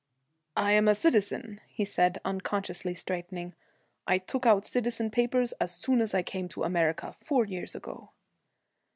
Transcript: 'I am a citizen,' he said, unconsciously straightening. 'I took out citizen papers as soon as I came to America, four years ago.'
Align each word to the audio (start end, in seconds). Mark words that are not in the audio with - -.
'I 0.57 0.71
am 0.71 0.87
a 0.87 0.95
citizen,' 0.95 1.61
he 1.67 1.85
said, 1.85 2.17
unconsciously 2.25 2.95
straightening. 2.95 3.53
'I 4.07 4.17
took 4.17 4.47
out 4.47 4.65
citizen 4.65 5.11
papers 5.11 5.51
as 5.61 5.73
soon 5.75 6.01
as 6.01 6.15
I 6.15 6.23
came 6.23 6.49
to 6.49 6.63
America, 6.63 7.13
four 7.13 7.45
years 7.45 7.75
ago.' 7.75 8.09